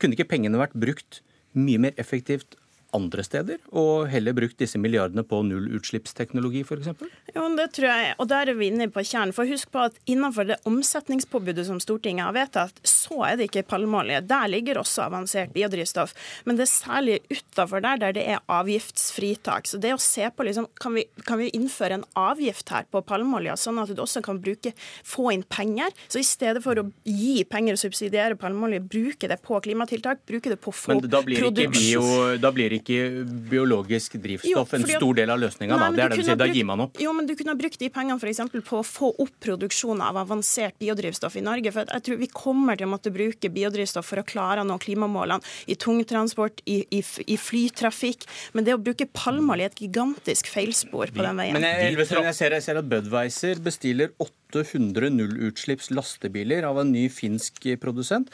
Kunne 0.00 0.18
ikke 0.18 0.30
pengene 0.34 0.60
vært 0.60 0.76
brukt 0.78 1.22
mye 1.52 1.80
mer 1.80 1.96
effektivt 2.00 2.56
andre 2.96 3.24
steder, 3.24 3.60
og 3.72 4.08
heller 4.12 4.34
brukt 4.36 4.58
disse 4.60 4.78
milliardene 4.80 5.24
på 5.26 5.40
nullutslippsteknologi 5.48 6.62
f.eks.? 6.66 6.90
Jo, 7.32 7.46
det 7.56 7.68
tror 7.76 7.88
jeg, 7.88 8.14
og 8.20 8.28
der 8.30 8.52
er 8.52 8.58
vi 8.58 8.68
inne 8.72 8.88
på 8.92 9.04
kjernen. 9.06 9.34
For 9.36 9.48
husk 9.48 9.70
på 9.72 9.86
at 9.86 9.96
innenfor 10.10 10.48
det 10.50 10.58
omsetningspåbudet 10.68 11.64
som 11.68 11.80
Stortinget 11.82 12.28
har 12.28 12.36
vedtatt, 12.36 12.82
så 12.86 13.22
er 13.28 13.38
det 13.40 13.48
ikke 13.48 13.64
palmeolje. 13.72 14.20
Der 14.28 14.50
ligger 14.52 14.82
også 14.82 15.06
avansert 15.06 15.54
biodrivstoff. 15.54 16.14
Men 16.44 16.58
det 16.58 16.66
er 16.66 16.72
særlig 16.72 17.18
utafor 17.32 17.84
der 17.84 18.00
der 18.02 18.16
det 18.16 18.26
er 18.34 18.42
avgiftsfritak. 18.52 19.70
Så 19.70 19.80
det 19.80 19.94
å 19.96 20.00
se 20.02 20.28
på 20.28 20.46
liksom, 20.46 20.68
kan 20.80 20.96
vi, 20.98 21.06
kan 21.26 21.40
vi 21.40 21.50
innføre 21.56 22.00
en 22.00 22.06
avgift 22.18 22.72
her 22.74 22.86
på 22.92 23.02
palmeolje, 23.08 23.56
sånn 23.60 23.80
at 23.82 23.92
du 23.92 24.04
også 24.04 24.22
kan 24.24 24.40
bruke, 24.42 24.74
få 25.06 25.32
inn 25.32 25.46
penger? 25.48 25.94
Så 26.12 26.20
i 26.20 26.26
stedet 26.26 26.62
for 26.64 26.80
å 26.80 26.86
gi 27.08 27.42
penger 27.48 27.78
og 27.78 27.82
subsidiere 27.82 28.38
palmeolje, 28.40 28.82
bruke 28.92 29.30
det 29.30 29.40
på 29.44 29.60
klimatiltak, 29.64 30.24
bruke 30.28 30.52
det 30.52 30.60
på 30.60 30.72
å 30.72 30.76
få 30.76 30.98
produksjon. 31.00 32.40
Da 32.42 32.52
blir 32.52 32.76
ikke 32.76 32.81
ikke 32.82 33.24
biologisk 33.50 34.18
drivstoff 34.20 34.74
jo, 34.74 34.78
en 34.78 34.86
stor 34.88 35.18
del 35.18 35.32
av 35.32 35.40
løsninga? 35.40 35.78
Da 35.78 35.88
det 35.94 36.04
er 36.04 36.12
det 36.12 36.20
du 36.20 36.26
sier, 36.26 36.38
da 36.40 36.48
gir 36.50 36.66
man 36.68 36.84
opp? 36.84 37.00
Jo, 37.02 37.14
men 37.16 37.28
du 37.28 37.34
kunne 37.38 37.54
ha 37.54 37.58
brukt 37.58 37.80
de 37.80 37.88
pengene 37.92 38.18
f.eks. 38.20 38.42
på 38.68 38.80
å 38.80 38.84
få 38.86 39.12
opp 39.22 39.32
produksjonen 39.44 40.04
av 40.04 40.20
avansert 40.22 40.76
biodrivstoff 40.82 41.38
i 41.40 41.44
Norge. 41.46 41.72
For 41.74 41.88
jeg 41.88 42.06
tror 42.08 42.20
vi 42.20 42.28
kommer 42.32 42.78
til 42.78 42.88
å 42.88 42.92
måtte 42.92 43.12
bruke 43.14 43.50
biodrivstoff 43.52 44.10
for 44.12 44.22
å 44.22 44.26
klare 44.26 44.62
å 44.64 44.68
nå 44.68 44.78
klimamålene 44.82 45.40
i 45.70 45.78
tungtransport, 45.80 46.64
i, 46.66 46.82
i, 46.90 47.02
i 47.02 47.38
flytrafikk. 47.40 48.26
Men 48.56 48.68
det 48.68 48.76
å 48.76 48.82
bruke 48.82 49.08
palmeolje 49.08 49.68
er 49.68 49.74
et 49.74 49.84
gigantisk 49.86 50.50
feilspor 50.52 51.14
på 51.14 51.24
den 51.24 51.38
veien. 51.38 51.56
Men 51.56 51.68
jeg, 51.68 51.94
jeg, 51.96 52.08
ser, 52.36 52.56
jeg 52.58 52.66
ser 52.66 52.80
at 52.82 52.88
Budwiser 52.90 53.62
bestiller 53.62 54.12
800 54.22 55.12
nullutslipps 55.14 55.92
lastebiler 55.94 56.66
av 56.68 56.82
en 56.82 56.92
ny 56.94 57.06
finsk 57.12 57.70
produsent. 57.82 58.32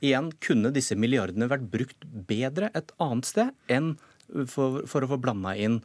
Igjen, 0.00 0.30
kunne 0.40 0.72
disse 0.72 0.96
milliardene 0.96 1.48
vært 1.50 1.68
brukt 1.72 2.06
bedre 2.28 2.70
et 2.76 2.92
annet 3.02 3.28
sted 3.28 3.54
enn 3.68 3.94
for, 4.48 4.84
for 4.88 5.04
å 5.04 5.10
få 5.12 5.20
blanda 5.20 5.52
inn 5.58 5.80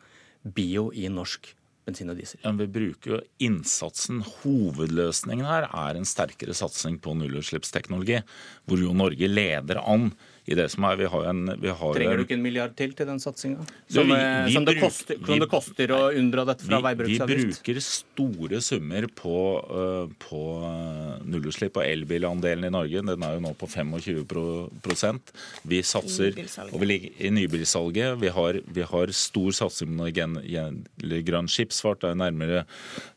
bio 0.56 0.88
i 0.96 1.10
norsk 1.12 1.50
bensin 1.86 2.12
og 2.14 2.20
diesel? 2.20 2.42
Men 2.46 2.62
vi 2.64 2.70
bruker 2.78 3.16
jo 3.16 3.20
innsatsen. 3.46 4.22
Hovedløsningen 4.42 5.48
her 5.48 5.68
er 5.70 6.00
en 6.00 6.08
sterkere 6.08 6.56
satsing 6.58 6.98
på 7.04 7.16
nullutslippsteknologi, 7.20 8.22
hvor 8.66 8.82
jo 8.82 8.96
Norge 8.96 9.30
leder 9.30 9.82
an 9.84 10.12
i 10.46 10.56
det 10.58 10.68
som 10.70 10.86
er. 10.86 10.98
Vi 11.00 11.08
har 11.10 11.28
en, 11.32 11.42
vi 11.62 11.72
har 11.74 11.96
Trenger 11.98 12.20
du 12.20 12.24
ikke 12.26 12.36
en 12.38 12.44
milliard 12.44 12.76
til 12.78 12.94
til 12.98 13.08
den 13.10 13.22
satsinga? 13.22 13.66
Som, 13.90 14.12
vi, 14.12 14.54
som, 14.54 14.66
det 14.68 14.76
koster, 14.78 15.18
som 15.18 15.42
det 15.42 15.48
koster 15.50 15.94
å 15.96 16.02
unndra 16.14 16.46
dette 16.52 16.68
fra 16.68 16.82
veibruksavgift? 16.86 17.42
Vi 17.42 17.48
bruker 17.50 17.80
store 17.82 18.62
summer 18.62 19.08
på, 19.10 19.38
uh, 19.66 20.14
på 20.22 20.42
uh, 20.62 21.16
nullutslipp 21.26 21.80
og 21.82 21.88
elbilandelen 21.88 22.70
i 22.70 22.74
Norge. 22.76 23.02
Den 23.10 23.26
er 23.26 23.40
jo 23.40 23.44
nå 23.48 23.56
på 23.58 23.70
25% 23.72 25.34
Vi 25.66 25.82
satser 25.86 26.38
og 26.68 26.78
vi 26.84 26.92
ligger 26.92 27.26
i 27.26 27.34
nybilsalget. 27.34 28.20
Vi 28.22 28.34
har, 28.38 28.62
vi 28.78 28.86
har 28.86 29.16
stor 29.18 29.58
satsing 29.64 29.98
når 29.98 30.14
det 30.14 31.24
grønn 31.26 31.50
skipsfart. 31.50 32.04
Det 32.04 32.14
er 32.14 32.22
nærmere 32.22 32.66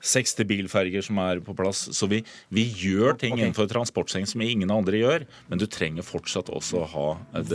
60 0.00 0.49
bilferger 0.49 1.04
som 1.04 1.20
er 1.20 1.44
på 1.44 1.52
plass. 1.58 1.85
Så 1.92 2.08
vi, 2.08 2.23
vi 2.49 2.64
gjør 2.73 3.18
ting 3.20 3.37
okay. 3.37 3.44
innenfor 3.44 3.68
transportsektoren 3.68 4.28
som 4.28 4.42
ingen 4.42 4.73
andre 4.73 5.02
gjør, 5.02 5.28
men 5.50 5.61
du 5.61 5.68
trenger 5.68 6.06
fortsatt 6.06 6.49
også 6.54 6.85
å 6.87 6.90
ha 6.94 7.08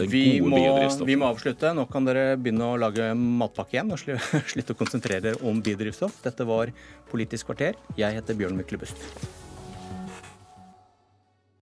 vi 0.09 0.41
må. 0.41 0.59
Vi 1.05 1.19
må 1.19 1.29
avslutte. 1.29 1.73
Nå 1.75 1.85
kan 1.91 2.07
dere 2.07 2.33
begynne 2.39 2.71
å 2.73 2.79
lage 2.79 3.11
matpakke 3.17 3.77
igjen 3.77 3.93
og 3.93 4.01
slutte 4.53 4.75
å 4.75 4.79
konsentrere 4.79 5.23
dere 5.29 5.45
om 5.47 5.61
biodrivstoff. 5.63 6.21
Dette 6.25 6.47
var 6.47 6.73
Politisk 7.13 7.51
kvarter. 7.51 7.77
Jeg 7.99 8.17
heter 8.17 8.37
Bjørn 8.37 8.57
Myklebust. 8.57 9.42